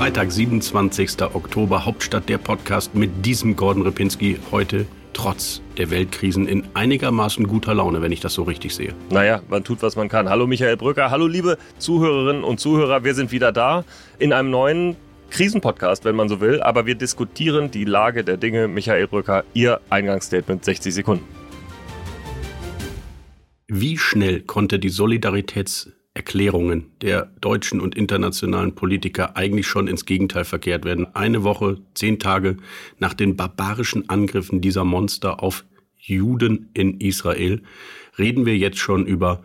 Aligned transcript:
Freitag, 0.00 0.32
27. 0.32 1.20
Oktober, 1.34 1.84
Hauptstadt 1.84 2.26
der 2.30 2.38
Podcast 2.38 2.94
mit 2.94 3.26
diesem 3.26 3.54
Gordon 3.54 3.82
Ripinski 3.82 4.38
heute 4.50 4.86
trotz 5.12 5.60
der 5.76 5.90
Weltkrisen 5.90 6.48
in 6.48 6.66
einigermaßen 6.72 7.46
guter 7.46 7.74
Laune, 7.74 8.00
wenn 8.00 8.10
ich 8.10 8.20
das 8.20 8.32
so 8.32 8.44
richtig 8.44 8.74
sehe. 8.74 8.94
Naja, 9.10 9.42
man 9.50 9.62
tut, 9.62 9.82
was 9.82 9.96
man 9.96 10.08
kann. 10.08 10.30
Hallo 10.30 10.46
Michael 10.46 10.78
Brücker, 10.78 11.10
hallo 11.10 11.26
liebe 11.26 11.58
Zuhörerinnen 11.76 12.44
und 12.44 12.58
Zuhörer, 12.58 13.04
wir 13.04 13.14
sind 13.14 13.30
wieder 13.30 13.52
da 13.52 13.84
in 14.18 14.32
einem 14.32 14.48
neuen 14.48 14.96
Krisenpodcast, 15.28 16.06
wenn 16.06 16.16
man 16.16 16.30
so 16.30 16.40
will, 16.40 16.62
aber 16.62 16.86
wir 16.86 16.94
diskutieren 16.94 17.70
die 17.70 17.84
Lage 17.84 18.24
der 18.24 18.38
Dinge. 18.38 18.68
Michael 18.68 19.06
Brücker, 19.06 19.44
Ihr 19.52 19.82
Eingangsstatement 19.90 20.64
60 20.64 20.94
Sekunden. 20.94 21.24
Wie 23.68 23.98
schnell 23.98 24.40
konnte 24.40 24.78
die 24.78 24.88
Solidaritäts 24.88 25.90
Erklärungen 26.20 26.92
der 27.00 27.30
deutschen 27.40 27.80
und 27.80 27.94
internationalen 27.94 28.74
Politiker 28.74 29.38
eigentlich 29.38 29.66
schon 29.66 29.88
ins 29.88 30.04
Gegenteil 30.04 30.44
verkehrt 30.44 30.84
werden. 30.84 31.14
Eine 31.14 31.44
Woche, 31.44 31.78
zehn 31.94 32.18
Tage 32.18 32.58
nach 32.98 33.14
den 33.14 33.36
barbarischen 33.36 34.10
Angriffen 34.10 34.60
dieser 34.60 34.84
Monster 34.84 35.42
auf 35.42 35.64
Juden 35.96 36.68
in 36.74 37.00
Israel 37.00 37.62
reden 38.18 38.44
wir 38.44 38.54
jetzt 38.58 38.76
schon 38.76 39.06
über 39.06 39.42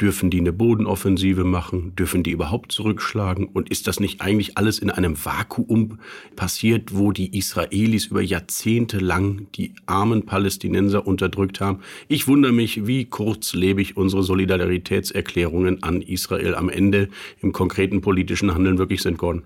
Dürfen 0.00 0.28
die 0.28 0.40
eine 0.40 0.52
Bodenoffensive 0.52 1.44
machen? 1.44 1.94
Dürfen 1.94 2.24
die 2.24 2.32
überhaupt 2.32 2.72
zurückschlagen? 2.72 3.46
Und 3.46 3.70
ist 3.70 3.86
das 3.86 4.00
nicht 4.00 4.20
eigentlich 4.20 4.58
alles 4.58 4.80
in 4.80 4.90
einem 4.90 5.24
Vakuum 5.24 6.00
passiert, 6.34 6.96
wo 6.96 7.12
die 7.12 7.38
Israelis 7.38 8.06
über 8.06 8.20
Jahrzehnte 8.20 8.98
lang 8.98 9.46
die 9.54 9.72
armen 9.86 10.26
Palästinenser 10.26 11.06
unterdrückt 11.06 11.60
haben? 11.60 11.78
Ich 12.08 12.26
wundere 12.26 12.52
mich, 12.52 12.88
wie 12.88 13.04
kurzlebig 13.04 13.96
unsere 13.96 14.24
Solidaritätserklärungen 14.24 15.84
an 15.84 16.02
Israel 16.02 16.56
am 16.56 16.68
Ende 16.68 17.08
im 17.40 17.52
konkreten 17.52 18.00
politischen 18.00 18.52
Handeln 18.52 18.78
wirklich 18.78 19.00
sind, 19.00 19.16
Gordon. 19.16 19.44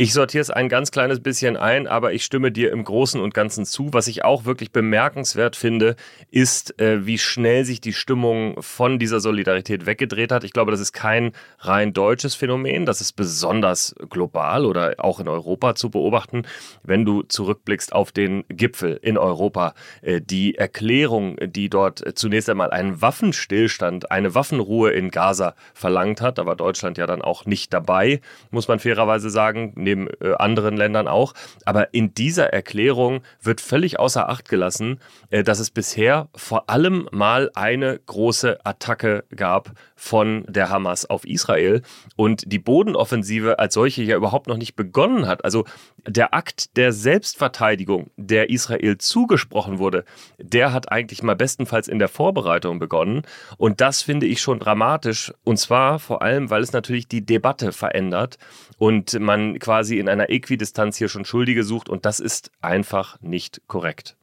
Ich 0.00 0.12
sortiere 0.12 0.42
es 0.42 0.50
ein 0.50 0.68
ganz 0.68 0.92
kleines 0.92 1.18
bisschen 1.18 1.56
ein, 1.56 1.88
aber 1.88 2.12
ich 2.12 2.24
stimme 2.24 2.52
dir 2.52 2.70
im 2.70 2.84
Großen 2.84 3.20
und 3.20 3.34
Ganzen 3.34 3.64
zu. 3.64 3.92
Was 3.92 4.06
ich 4.06 4.24
auch 4.24 4.44
wirklich 4.44 4.70
bemerkenswert 4.70 5.56
finde, 5.56 5.96
ist, 6.30 6.80
äh, 6.80 7.04
wie 7.04 7.18
schnell 7.18 7.64
sich 7.64 7.80
die 7.80 7.92
Stimmung 7.92 8.62
von 8.62 9.00
dieser 9.00 9.18
Solidarität 9.18 9.86
weggedreht 9.86 10.30
hat. 10.30 10.44
Ich 10.44 10.52
glaube, 10.52 10.70
das 10.70 10.78
ist 10.78 10.92
kein 10.92 11.32
rein 11.58 11.94
deutsches 11.94 12.36
Phänomen. 12.36 12.86
Das 12.86 13.00
ist 13.00 13.14
besonders 13.14 13.92
global 14.08 14.66
oder 14.66 14.94
auch 14.98 15.18
in 15.18 15.26
Europa 15.26 15.74
zu 15.74 15.90
beobachten. 15.90 16.42
Wenn 16.84 17.04
du 17.04 17.22
zurückblickst 17.22 17.92
auf 17.92 18.12
den 18.12 18.44
Gipfel 18.46 19.00
in 19.02 19.18
Europa, 19.18 19.74
äh, 20.02 20.20
die 20.20 20.54
Erklärung, 20.54 21.38
die 21.44 21.68
dort 21.68 22.04
zunächst 22.16 22.48
einmal 22.48 22.70
einen 22.70 23.02
Waffenstillstand, 23.02 24.12
eine 24.12 24.36
Waffenruhe 24.36 24.92
in 24.92 25.10
Gaza 25.10 25.56
verlangt 25.74 26.20
hat, 26.20 26.38
da 26.38 26.46
war 26.46 26.54
Deutschland 26.54 26.98
ja 26.98 27.08
dann 27.08 27.20
auch 27.20 27.46
nicht 27.46 27.74
dabei, 27.74 28.20
muss 28.52 28.68
man 28.68 28.78
fairerweise 28.78 29.28
sagen 29.28 29.72
neben 29.88 30.08
äh, 30.20 30.34
anderen 30.38 30.76
Ländern 30.76 31.08
auch. 31.08 31.34
Aber 31.64 31.94
in 31.94 32.14
dieser 32.14 32.52
Erklärung 32.52 33.22
wird 33.42 33.60
völlig 33.60 33.98
außer 33.98 34.28
Acht 34.28 34.48
gelassen, 34.48 35.00
äh, 35.30 35.42
dass 35.42 35.58
es 35.58 35.70
bisher 35.70 36.28
vor 36.34 36.68
allem 36.68 37.08
mal 37.10 37.50
eine 37.54 37.98
große 38.06 38.64
Attacke 38.64 39.24
gab 39.34 39.72
von 39.96 40.44
der 40.48 40.68
Hamas 40.68 41.08
auf 41.08 41.24
Israel 41.24 41.82
und 42.16 42.44
die 42.46 42.58
Bodenoffensive 42.58 43.58
als 43.58 43.74
solche 43.74 44.02
ja 44.02 44.16
überhaupt 44.16 44.46
noch 44.46 44.56
nicht 44.56 44.76
begonnen 44.76 45.26
hat. 45.26 45.44
Also 45.44 45.64
der 46.06 46.34
Akt 46.34 46.76
der 46.76 46.92
Selbstverteidigung, 46.92 48.10
der 48.16 48.50
Israel 48.50 48.98
zugesprochen 48.98 49.78
wurde, 49.78 50.04
der 50.38 50.72
hat 50.72 50.92
eigentlich 50.92 51.22
mal 51.22 51.34
bestenfalls 51.36 51.88
in 51.88 51.98
der 51.98 52.08
Vorbereitung 52.08 52.78
begonnen. 52.78 53.22
Und 53.56 53.80
das 53.80 54.02
finde 54.02 54.26
ich 54.26 54.40
schon 54.40 54.60
dramatisch. 54.60 55.32
Und 55.44 55.58
zwar 55.58 55.98
vor 55.98 56.22
allem, 56.22 56.50
weil 56.50 56.62
es 56.62 56.72
natürlich 56.72 57.08
die 57.08 57.24
Debatte 57.26 57.72
verändert 57.72 58.38
und 58.78 59.18
man 59.18 59.58
quasi 59.68 59.98
in 59.98 60.08
einer 60.08 60.30
Äquidistanz 60.30 60.96
hier 60.96 61.10
schon 61.10 61.26
Schuldige 61.26 61.62
sucht. 61.62 61.90
Und 61.90 62.06
das 62.06 62.20
ist 62.20 62.50
einfach 62.62 63.20
nicht 63.20 63.60
korrekt. 63.66 64.16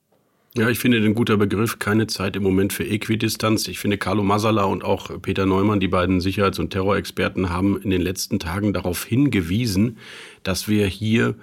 Ja, 0.57 0.69
ich 0.69 0.79
finde 0.79 0.99
den 1.01 1.13
guter 1.13 1.37
Begriff. 1.37 1.77
Keine 1.77 2.07
Zeit 2.07 2.35
im 2.35 2.41
Moment 2.41 2.73
für 2.73 2.83
Äquidistanz. 2.83 3.67
Ich 3.67 3.77
finde, 3.77 3.99
Carlo 3.99 4.23
Masala 4.23 4.63
und 4.63 4.83
auch 4.83 5.21
Peter 5.21 5.45
Neumann, 5.45 5.79
die 5.79 5.87
beiden 5.87 6.19
Sicherheits- 6.19 6.57
und 6.57 6.71
Terrorexperten, 6.71 7.51
haben 7.51 7.79
in 7.79 7.91
den 7.91 8.01
letzten 8.01 8.39
Tagen 8.39 8.73
darauf 8.73 9.05
hingewiesen, 9.05 9.99
dass 10.41 10.67
wir 10.67 10.87
hier 10.87 11.35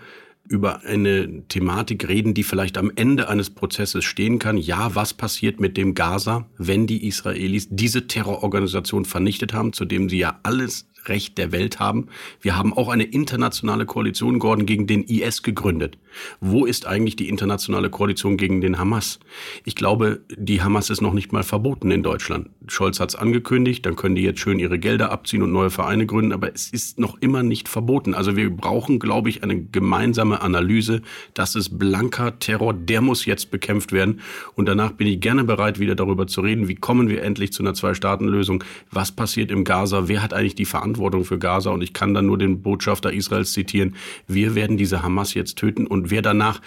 über 0.49 0.83
eine 0.83 1.45
Thematik 1.47 2.09
reden, 2.09 2.35
die 2.35 2.43
vielleicht 2.43 2.79
am 2.79 2.91
Ende 2.97 3.29
eines 3.29 3.51
Prozesses 3.51 4.05
stehen 4.05 4.41
kann. 4.41 4.57
Ja, 4.57 4.97
was 4.97 5.15
passiert 5.15 5.61
mit 5.61 5.77
dem 5.77 5.95
Gaza, 5.95 6.49
wenn 6.59 6.89
die 6.89 7.07
Israelis 7.07 7.69
diese 7.71 8.09
Terrororganisation 8.09 9.05
vernichtet 9.05 9.53
haben, 9.53 9.73
zu 9.73 9.85
dem 9.85 10.09
sie 10.09 10.19
ja 10.19 10.41
alles 10.43 10.89
Recht 11.07 11.39
der 11.39 11.53
Welt 11.53 11.81
haben. 11.81 12.09
Wir 12.41 12.57
haben 12.57 12.73
auch 12.73 12.89
eine 12.89 13.05
internationale 13.05 13.87
Koalition, 13.87 14.39
Gordon, 14.39 14.67
gegen 14.67 14.87
den 14.87 15.03
IS 15.05 15.43
gegründet. 15.43 15.99
Wo 16.41 16.65
ist 16.67 16.87
eigentlich 16.87 17.17
die 17.17 17.29
internationale 17.29 17.91
Koalition 17.91 18.37
gegen 18.37 18.61
den 18.61 18.79
Hamas? 18.79 19.19
Ich 19.65 19.75
glaube, 19.75 20.21
die 20.37 20.63
Hamas 20.63 20.91
ist 20.91 21.01
noch 21.01 21.15
nicht 21.15 21.33
mal 21.33 21.43
verboten 21.43 21.91
in 21.91 22.03
Deutschland. 22.03 22.51
Scholz 22.69 23.01
hat 23.01 23.11
es 23.11 23.17
angekündigt, 23.17 23.85
dann 23.87 23.97
können 23.97 24.15
die 24.15 24.23
jetzt 24.23 24.41
schön 24.41 24.59
ihre 24.59 24.79
Gelder 24.79 25.11
abziehen 25.11 25.43
und 25.43 25.53
neue 25.53 25.71
Vereine 25.71 26.07
gründen, 26.07 26.33
aber 26.33 26.55
es 26.55 26.69
ist 26.71 26.99
noch 26.99 27.17
immer 27.21 27.43
nicht 27.43 27.69
verboten. 27.69 28.15
Also 28.15 28.37
wir 28.37 28.51
brauchen, 28.51 28.99
glaube 28.99 29.31
ich, 29.31 29.43
eine 29.43 29.61
gemeinsame 29.61 30.41
Analyse. 30.43 31.03
Das 31.35 31.55
ist 31.55 31.79
blanker 31.79 32.39
Terror, 32.39 32.75
der 32.75 33.01
muss 33.01 33.25
jetzt 33.25 33.51
bekämpft 33.51 33.93
werden. 33.93 34.21
Und 34.55 34.67
danach 34.67 34.93
bin 34.93 35.07
ich 35.07 35.21
gerne 35.21 35.45
bereit, 35.45 35.79
wieder 35.79 35.95
darüber 35.95 36.27
zu 36.27 36.43
reden, 36.43 36.69
wie 36.69 36.75
kommen 36.75 37.09
wir 37.09 37.23
endlich 37.23 37.53
zu 37.53 37.63
einer 37.63 37.75
Zwei-Staaten-Lösung? 37.75 38.63
Was 38.91 39.13
passiert 39.13 39.51
im 39.51 39.65
Gaza? 39.65 40.09
Wer 40.09 40.23
hat 40.23 40.35
eigentlich 40.35 40.55
die 40.55 40.65
Verantwortung? 40.65 40.92
Verantwortung 40.93 41.25
für 41.25 41.39
Gaza. 41.39 41.71
Und 41.71 41.83
ich 41.83 41.93
kann 41.93 42.15
dann 42.15 42.27
nur 42.27 42.39
den 42.39 42.63
Botschafter 42.63 43.13
Israels 43.13 43.53
zitieren. 43.53 43.97
Wir 44.27 44.55
werden 44.55 44.77
diese 44.77 45.03
Hamas 45.03 45.35
jetzt 45.35 45.57
töten 45.57 45.87
und 45.87 46.11
wer 46.11 46.23
danach 46.23 46.61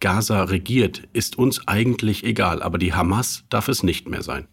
Gaza 0.00 0.44
regiert, 0.44 1.02
ist 1.12 1.38
uns 1.38 1.66
eigentlich 1.66 2.24
egal. 2.24 2.62
Aber 2.62 2.78
die 2.78 2.92
Hamas 2.92 3.44
darf 3.50 3.68
es 3.68 3.82
nicht 3.82 4.08
mehr 4.08 4.22
sein. 4.22 4.46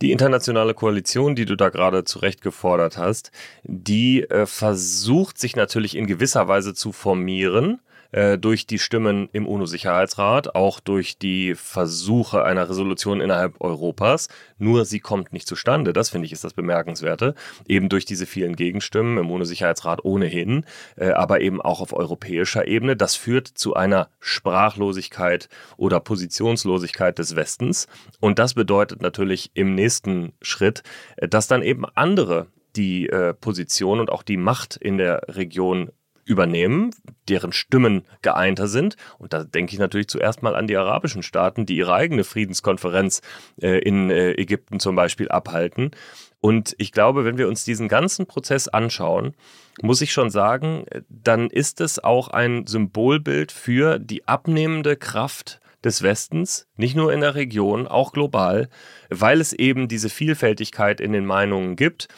Die 0.00 0.12
internationale 0.12 0.74
Koalition, 0.74 1.34
die 1.34 1.44
du 1.44 1.56
da 1.56 1.70
gerade 1.70 2.04
zurecht 2.04 2.40
gefordert 2.40 2.96
hast, 2.96 3.32
die 3.64 4.22
äh, 4.22 4.46
versucht 4.46 5.38
sich 5.38 5.56
natürlich 5.56 5.96
in 5.96 6.06
gewisser 6.06 6.46
Weise 6.46 6.72
zu 6.72 6.92
formieren 6.92 7.80
äh, 8.12 8.38
durch 8.38 8.66
die 8.66 8.78
Stimmen 8.78 9.28
im 9.32 9.46
UNO-Sicherheitsrat, 9.46 10.54
auch 10.54 10.80
durch 10.80 11.18
die 11.18 11.54
Versuche 11.54 12.44
einer 12.44 12.68
Resolution 12.68 13.20
innerhalb 13.20 13.60
Europas. 13.60 14.28
Nur 14.58 14.84
sie 14.84 15.00
kommt 15.00 15.32
nicht 15.32 15.46
zustande. 15.46 15.92
Das 15.92 16.10
finde 16.10 16.26
ich 16.26 16.32
ist 16.32 16.44
das 16.44 16.54
Bemerkenswerte. 16.54 17.34
Eben 17.66 17.88
durch 17.88 18.04
diese 18.04 18.26
vielen 18.26 18.56
Gegenstimmen 18.56 19.18
im 19.18 19.30
UNO-Sicherheitsrat 19.30 20.04
ohnehin, 20.04 20.64
äh, 20.96 21.10
aber 21.10 21.40
eben 21.40 21.60
auch 21.60 21.80
auf 21.80 21.92
europäischer 21.92 22.66
Ebene. 22.66 22.96
Das 22.96 23.16
führt 23.16 23.48
zu 23.48 23.74
einer 23.74 24.08
Sprachlosigkeit 24.20 25.48
oder 25.76 26.00
Positionslosigkeit 26.00 27.18
des 27.18 27.36
Westens. 27.36 27.86
Und 28.20 28.38
das 28.38 28.54
bedeutet 28.54 29.02
natürlich 29.02 29.50
im 29.54 29.74
nächsten 29.74 30.32
Schritt, 30.40 30.82
äh, 31.16 31.28
dass 31.28 31.46
dann 31.46 31.62
eben 31.62 31.84
andere 31.84 32.46
die 32.76 33.08
äh, 33.08 33.34
Position 33.34 34.00
und 34.00 34.10
auch 34.10 34.22
die 34.22 34.36
Macht 34.36 34.76
in 34.76 34.98
der 34.98 35.22
Region 35.28 35.90
übernehmen, 36.28 36.90
deren 37.28 37.52
Stimmen 37.52 38.04
geeinter 38.22 38.68
sind. 38.68 38.96
Und 39.18 39.32
da 39.32 39.44
denke 39.44 39.72
ich 39.72 39.78
natürlich 39.78 40.08
zuerst 40.08 40.42
mal 40.42 40.54
an 40.54 40.66
die 40.66 40.76
arabischen 40.76 41.22
Staaten, 41.22 41.66
die 41.66 41.76
ihre 41.76 41.94
eigene 41.94 42.24
Friedenskonferenz 42.24 43.22
äh, 43.60 43.78
in 43.78 44.10
äh, 44.10 44.32
Ägypten 44.32 44.78
zum 44.78 44.94
Beispiel 44.94 45.28
abhalten. 45.28 45.90
Und 46.40 46.74
ich 46.78 46.92
glaube, 46.92 47.24
wenn 47.24 47.38
wir 47.38 47.48
uns 47.48 47.64
diesen 47.64 47.88
ganzen 47.88 48.26
Prozess 48.26 48.68
anschauen, 48.68 49.34
muss 49.82 50.00
ich 50.02 50.12
schon 50.12 50.30
sagen, 50.30 50.84
dann 51.08 51.50
ist 51.50 51.80
es 51.80 52.02
auch 52.02 52.28
ein 52.28 52.66
Symbolbild 52.66 53.50
für 53.50 53.98
die 53.98 54.28
abnehmende 54.28 54.96
Kraft 54.96 55.60
des 55.82 56.02
Westens, 56.02 56.66
nicht 56.76 56.96
nur 56.96 57.12
in 57.12 57.20
der 57.20 57.34
Region, 57.34 57.86
auch 57.86 58.12
global, 58.12 58.68
weil 59.10 59.40
es 59.40 59.52
eben 59.52 59.88
diese 59.88 60.08
Vielfältigkeit 60.08 61.00
in 61.00 61.12
den 61.12 61.24
Meinungen 61.24 61.76
gibt 61.76 62.08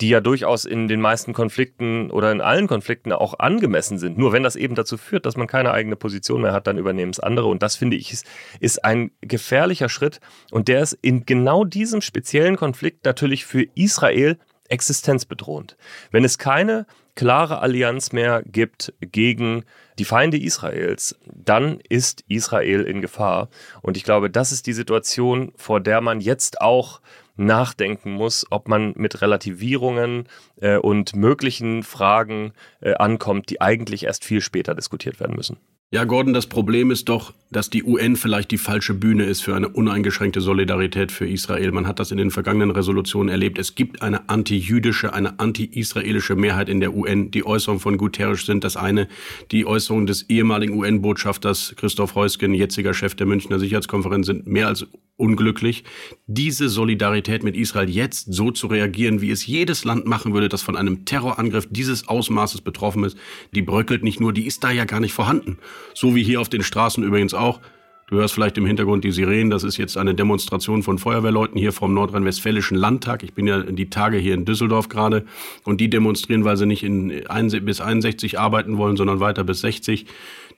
die 0.00 0.10
ja 0.10 0.20
durchaus 0.20 0.64
in 0.66 0.88
den 0.88 1.00
meisten 1.00 1.32
Konflikten 1.32 2.10
oder 2.10 2.30
in 2.30 2.40
allen 2.40 2.66
Konflikten 2.66 3.12
auch 3.12 3.38
angemessen 3.38 3.98
sind. 3.98 4.18
Nur 4.18 4.32
wenn 4.32 4.42
das 4.42 4.56
eben 4.56 4.74
dazu 4.74 4.98
führt, 4.98 5.24
dass 5.24 5.36
man 5.36 5.46
keine 5.46 5.70
eigene 5.70 5.96
Position 5.96 6.42
mehr 6.42 6.52
hat, 6.52 6.66
dann 6.66 6.76
übernehmen 6.76 7.12
es 7.12 7.20
andere. 7.20 7.46
Und 7.46 7.62
das 7.62 7.76
finde 7.76 7.96
ich 7.96 8.12
ist, 8.12 8.26
ist 8.60 8.84
ein 8.84 9.10
gefährlicher 9.22 9.88
Schritt. 9.88 10.20
Und 10.50 10.68
der 10.68 10.82
ist 10.82 10.98
in 11.00 11.24
genau 11.24 11.64
diesem 11.64 12.02
speziellen 12.02 12.56
Konflikt 12.56 13.06
natürlich 13.06 13.46
für 13.46 13.64
Israel 13.74 14.38
existenzbedrohend. 14.68 15.76
Wenn 16.10 16.24
es 16.24 16.36
keine 16.36 16.86
klare 17.16 17.60
Allianz 17.60 18.12
mehr 18.12 18.42
gibt 18.44 18.94
gegen 19.00 19.64
die 19.98 20.04
Feinde 20.04 20.38
Israels, 20.38 21.18
dann 21.24 21.80
ist 21.88 22.22
Israel 22.28 22.82
in 22.82 23.00
Gefahr. 23.00 23.48
Und 23.82 23.96
ich 23.96 24.04
glaube, 24.04 24.30
das 24.30 24.52
ist 24.52 24.66
die 24.66 24.74
Situation, 24.74 25.52
vor 25.56 25.80
der 25.80 26.00
man 26.00 26.20
jetzt 26.20 26.60
auch 26.60 27.00
nachdenken 27.36 28.12
muss, 28.12 28.46
ob 28.50 28.68
man 28.68 28.92
mit 28.96 29.20
Relativierungen 29.20 30.28
äh, 30.60 30.76
und 30.76 31.16
möglichen 31.16 31.82
Fragen 31.82 32.52
äh, 32.80 32.94
ankommt, 32.94 33.50
die 33.50 33.60
eigentlich 33.60 34.04
erst 34.04 34.24
viel 34.24 34.40
später 34.40 34.74
diskutiert 34.74 35.20
werden 35.20 35.36
müssen. 35.36 35.58
Ja, 35.92 36.02
Gordon, 36.02 36.34
das 36.34 36.48
Problem 36.48 36.90
ist 36.90 37.08
doch, 37.08 37.32
dass 37.52 37.70
die 37.70 37.84
UN 37.84 38.16
vielleicht 38.16 38.50
die 38.50 38.58
falsche 38.58 38.92
Bühne 38.92 39.22
ist 39.22 39.42
für 39.42 39.54
eine 39.54 39.68
uneingeschränkte 39.68 40.40
Solidarität 40.40 41.12
für 41.12 41.28
Israel. 41.28 41.70
Man 41.70 41.86
hat 41.86 42.00
das 42.00 42.10
in 42.10 42.18
den 42.18 42.32
vergangenen 42.32 42.72
Resolutionen 42.72 43.28
erlebt. 43.28 43.56
Es 43.56 43.76
gibt 43.76 44.02
eine 44.02 44.28
anti-jüdische, 44.28 45.14
eine 45.14 45.38
anti-israelische 45.38 46.34
Mehrheit 46.34 46.68
in 46.68 46.80
der 46.80 46.92
UN. 46.92 47.30
Die 47.30 47.46
Äußerungen 47.46 47.80
von 47.80 47.98
Guterres 47.98 48.46
sind 48.46 48.64
das 48.64 48.76
eine. 48.76 49.06
Die 49.52 49.64
Äußerungen 49.64 50.08
des 50.08 50.28
ehemaligen 50.28 50.76
UN-Botschafters 50.76 51.74
Christoph 51.76 52.16
Heusgen, 52.16 52.52
jetziger 52.52 52.92
Chef 52.92 53.14
der 53.14 53.26
Münchner 53.26 53.60
Sicherheitskonferenz, 53.60 54.26
sind 54.26 54.48
mehr 54.48 54.66
als 54.66 54.88
unglücklich. 55.16 55.84
Diese 56.26 56.68
Solidarität 56.68 57.42
mit 57.42 57.56
Israel 57.56 57.88
jetzt 57.88 58.32
so 58.32 58.50
zu 58.50 58.66
reagieren, 58.66 59.20
wie 59.20 59.30
es 59.30 59.46
jedes 59.46 59.84
Land 59.84 60.06
machen 60.06 60.34
würde, 60.34 60.48
das 60.48 60.62
von 60.62 60.76
einem 60.76 61.04
Terrorangriff 61.04 61.66
dieses 61.70 62.08
Ausmaßes 62.08 62.60
betroffen 62.60 63.04
ist, 63.04 63.16
die 63.54 63.62
bröckelt 63.62 64.02
nicht 64.04 64.20
nur, 64.20 64.32
die 64.32 64.46
ist 64.46 64.62
da 64.64 64.70
ja 64.70 64.84
gar 64.84 65.00
nicht 65.00 65.12
vorhanden. 65.12 65.58
So 65.94 66.14
wie 66.14 66.22
hier 66.22 66.40
auf 66.40 66.48
den 66.48 66.62
Straßen 66.62 67.02
übrigens 67.02 67.34
auch. 67.34 67.60
Du 68.08 68.18
hörst 68.18 68.34
vielleicht 68.34 68.56
im 68.56 68.66
Hintergrund 68.66 69.02
die 69.02 69.10
Sirenen. 69.10 69.50
Das 69.50 69.64
ist 69.64 69.78
jetzt 69.78 69.96
eine 69.96 70.14
Demonstration 70.14 70.84
von 70.84 70.96
Feuerwehrleuten 70.96 71.58
hier 71.58 71.72
vom 71.72 71.92
Nordrhein-Westfälischen 71.92 72.76
Landtag. 72.76 73.24
Ich 73.24 73.34
bin 73.34 73.48
ja 73.48 73.62
die 73.62 73.90
Tage 73.90 74.16
hier 74.16 74.34
in 74.34 74.44
Düsseldorf 74.44 74.88
gerade. 74.88 75.24
Und 75.64 75.80
die 75.80 75.90
demonstrieren, 75.90 76.44
weil 76.44 76.56
sie 76.56 76.66
nicht 76.66 76.84
in 76.84 77.26
ein, 77.26 77.48
bis 77.64 77.80
61 77.80 78.38
arbeiten 78.38 78.78
wollen, 78.78 78.96
sondern 78.96 79.18
weiter 79.18 79.42
bis 79.42 79.60
60. 79.60 80.06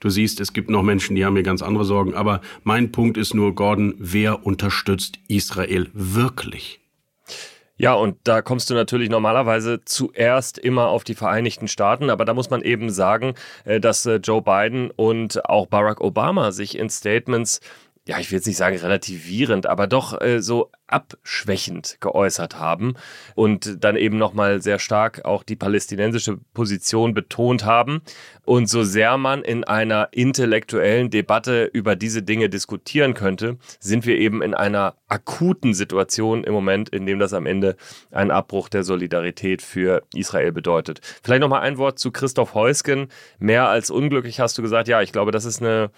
Du 0.01 0.11
siehst, 0.11 0.41
es 0.41 0.53
gibt 0.53 0.71
noch 0.71 0.83
Menschen, 0.83 1.17
die 1.17 1.25
haben 1.25 1.35
hier 1.35 1.43
ganz 1.43 1.63
andere 1.63 1.85
Sorgen. 1.85 2.15
Aber 2.15 2.41
mein 2.63 2.93
Punkt 2.93 3.17
ist 3.17 3.35
nur, 3.35 3.55
Gordon, 3.55 3.95
wer 3.99 4.47
unterstützt 4.47 5.19
Israel 5.29 5.89
wirklich? 5.93 6.81
Ja, 7.81 7.95
und 7.95 8.17
da 8.25 8.43
kommst 8.43 8.71
du 8.71 8.75
natürlich 8.75 9.09
normalerweise 9.09 9.85
zuerst 9.85 10.59
immer 10.59 10.89
auf 10.89 11.05
die 11.05 11.15
Vereinigten 11.15 11.69
Staaten, 11.69 12.11
aber 12.11 12.25
da 12.25 12.35
muss 12.35 12.51
man 12.51 12.63
eben 12.63 12.91
sagen, 12.91 13.35
äh, 13.65 13.79
dass 13.79 14.05
äh, 14.05 14.17
Joe 14.17 14.43
Biden 14.43 14.91
und 14.91 15.49
auch 15.49 15.67
Barack 15.67 16.01
Obama 16.01 16.51
sich 16.51 16.77
in 16.77 16.91
Statements 16.91 17.61
ja, 18.09 18.19
ich 18.19 18.31
will 18.31 18.39
jetzt 18.39 18.47
nicht 18.47 18.57
sagen 18.57 18.79
relativierend, 18.79 19.67
aber 19.67 19.87
doch 19.87 20.19
äh, 20.19 20.41
so 20.41 20.71
abschwächend 20.87 21.99
geäußert 22.01 22.59
haben 22.59 22.95
und 23.35 23.85
dann 23.85 23.97
eben 23.97 24.17
nochmal 24.17 24.63
sehr 24.63 24.79
stark 24.79 25.27
auch 25.27 25.43
die 25.43 25.57
palästinensische 25.57 26.39
Position 26.55 27.13
betont 27.13 27.67
haben. 27.67 28.01
Und 28.47 28.71
so 28.71 28.83
sehr 28.83 29.19
man 29.19 29.43
in 29.43 29.65
einer 29.65 30.09
intellektuellen 30.13 31.11
Debatte 31.11 31.67
über 31.67 31.97
diese 31.97 32.23
Dinge 32.23 32.49
diskutieren 32.49 33.13
könnte, 33.13 33.59
sind 33.79 34.07
wir 34.07 34.17
eben 34.17 34.41
in 34.41 34.55
einer 34.55 34.95
akuten 35.09 35.75
Situation 35.75 36.45
im 36.45 36.55
Moment, 36.55 36.89
in 36.89 37.05
dem 37.05 37.19
das 37.19 37.35
am 37.35 37.45
Ende 37.45 37.77
einen 38.11 38.31
Abbruch 38.31 38.71
der 38.71 38.85
Solidarität 38.85 39.61
für 39.61 40.03
Israel 40.15 40.53
bedeutet. 40.53 41.03
Vielleicht 41.23 41.43
nochmal 41.43 41.61
ein 41.61 41.77
Wort 41.77 41.99
zu 41.99 42.11
Christoph 42.11 42.55
Heusgen. 42.55 43.09
Mehr 43.39 43.69
als 43.69 43.91
unglücklich 43.91 44.41
hast 44.41 44.57
du 44.57 44.63
gesagt, 44.63 44.89
ja, 44.89 45.03
ich 45.03 45.13
glaube, 45.13 45.31
das 45.31 45.45
ist 45.45 45.61
eine 45.61 45.91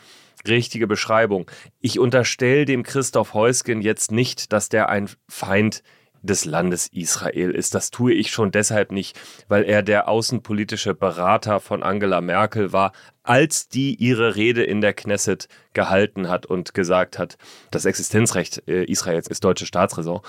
richtige 0.47 0.87
Beschreibung. 0.87 1.51
Ich 1.81 1.99
unterstelle 1.99 2.65
dem 2.65 2.83
Christoph 2.83 3.35
Heusgen 3.35 3.83
jetzt 3.83 4.13
nicht, 4.13 4.53
dass 4.53 4.69
der 4.69 4.89
ein 4.89 5.09
Feind 5.29 5.83
des 6.23 6.45
Landes 6.45 6.89
Israel 6.89 7.51
ist. 7.51 7.75
Das 7.75 7.91
tue 7.91 8.13
ich 8.13 8.31
schon 8.31 8.51
deshalb 8.51 8.93
nicht, 8.93 9.19
weil 9.49 9.65
er 9.65 9.83
der 9.83 10.09
außenpolitische 10.09 10.95
Berater 10.95 11.61
von 11.61 11.83
Angela 11.83 12.21
Merkel 12.21 12.73
war, 12.73 12.93
als 13.23 13.69
die 13.69 13.95
ihre 13.95 14.37
Rede 14.37 14.63
in 14.63 14.81
der 14.81 14.95
Knesset 14.95 15.49
gehalten 15.73 16.29
hat 16.29 16.47
und 16.47 16.75
gesagt 16.75 17.19
hat, 17.19 17.37
das 17.71 17.85
Existenzrecht 17.85 18.67
äh, 18.67 18.85
Israels 18.85 19.29
ist 19.29 19.45
deutsche 19.45 19.67
Staatsräson. 19.67 20.21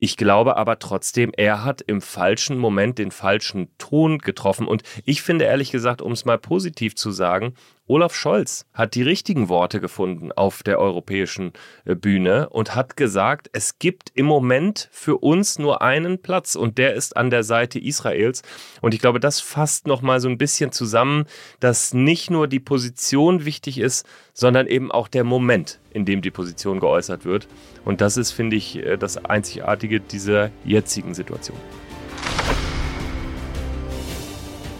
Ich 0.00 0.16
glaube 0.16 0.56
aber 0.56 0.78
trotzdem, 0.78 1.32
er 1.36 1.64
hat 1.64 1.82
im 1.82 2.00
falschen 2.00 2.56
Moment 2.56 2.98
den 2.98 3.10
falschen 3.10 3.68
Ton 3.78 4.18
getroffen. 4.18 4.66
Und 4.68 4.82
ich 5.04 5.22
finde 5.22 5.46
ehrlich 5.46 5.72
gesagt, 5.72 6.02
um 6.02 6.12
es 6.12 6.24
mal 6.24 6.38
positiv 6.38 6.94
zu 6.94 7.10
sagen, 7.10 7.54
Olaf 7.88 8.14
Scholz 8.14 8.66
hat 8.74 8.94
die 8.94 9.02
richtigen 9.02 9.48
Worte 9.48 9.80
gefunden 9.80 10.30
auf 10.30 10.62
der 10.62 10.78
europäischen 10.78 11.52
äh, 11.86 11.94
Bühne 11.94 12.50
und 12.50 12.74
hat 12.74 12.96
gesagt, 12.98 13.48
es 13.54 13.78
gibt 13.78 14.10
im 14.14 14.26
Moment 14.26 14.88
für 14.92 15.16
uns 15.16 15.58
nur 15.58 15.80
einen 15.80 16.20
Platz 16.20 16.54
und 16.54 16.76
der 16.76 16.92
ist 16.94 17.16
an 17.16 17.30
der 17.30 17.42
Seite 17.42 17.78
Israels. 17.78 18.42
Und 18.82 18.92
ich 18.92 19.00
glaube, 19.00 19.20
das 19.20 19.40
fasst 19.40 19.86
noch 19.86 20.02
mal 20.02 20.20
so 20.20 20.28
ein 20.28 20.36
bisschen 20.36 20.70
zusammen, 20.70 21.24
dass 21.60 21.94
nicht 21.94 22.30
nur 22.30 22.37
die 22.46 22.60
Position 22.60 23.44
wichtig 23.44 23.78
ist, 23.78 24.06
sondern 24.32 24.66
eben 24.66 24.92
auch 24.92 25.08
der 25.08 25.24
Moment, 25.24 25.78
in 25.90 26.04
dem 26.04 26.22
die 26.22 26.30
Position 26.30 26.80
geäußert 26.80 27.24
wird. 27.24 27.48
Und 27.84 28.00
das 28.00 28.16
ist, 28.16 28.32
finde 28.32 28.56
ich, 28.56 28.76
äh, 28.76 28.96
das 28.96 29.24
Einzigartige 29.24 30.00
dieser 30.00 30.50
jetzigen 30.64 31.14
Situation. 31.14 31.58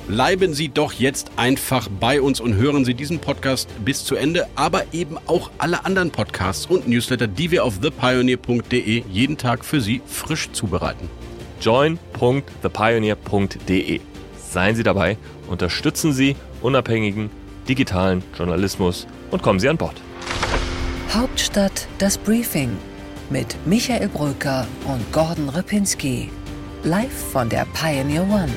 Bleiben 0.08 0.52
Sie 0.54 0.70
doch 0.70 0.94
jetzt 0.94 1.30
einfach 1.36 1.86
bei 2.00 2.22
uns 2.22 2.40
und 2.40 2.54
hören 2.54 2.86
Sie 2.86 2.94
diesen 2.94 3.18
Podcast 3.18 3.68
bis 3.84 4.06
zu 4.06 4.16
Ende, 4.16 4.46
aber 4.54 4.84
eben 4.92 5.18
auch 5.26 5.50
alle 5.58 5.84
anderen 5.84 6.10
Podcasts 6.10 6.64
und 6.64 6.88
Newsletter, 6.88 7.26
die 7.26 7.50
wir 7.50 7.62
auf 7.62 7.80
thepioneer.de 7.80 9.02
jeden 9.10 9.36
Tag 9.36 9.66
für 9.66 9.82
Sie 9.82 10.00
frisch 10.06 10.50
zubereiten. 10.52 11.10
join.thepioneer.de. 11.60 14.00
Seien 14.50 14.76
Sie 14.76 14.82
dabei, 14.82 15.18
unterstützen 15.46 16.14
Sie 16.14 16.36
unabhängigen 16.62 17.28
digitalen 17.68 18.22
Journalismus 18.36 19.06
und 19.30 19.42
kommen 19.42 19.60
Sie 19.60 19.68
an 19.68 19.76
Bord. 19.76 20.00
Hauptstadt 21.12 21.86
das 21.98 22.18
Briefing 22.18 22.76
mit 23.30 23.56
Michael 23.66 24.08
Brücker 24.08 24.66
und 24.86 25.12
Gordon 25.12 25.48
Ripinski. 25.48 26.30
Live 26.82 27.30
von 27.32 27.48
der 27.48 27.66
Pioneer 27.74 28.22
One. 28.22 28.52